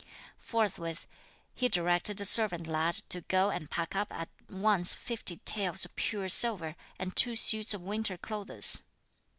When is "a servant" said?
2.19-2.65